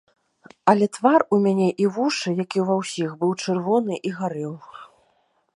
[0.71, 4.53] Але твар у мяне і вушы, як і ўва ўсіх, быў чырвоны і гарэў.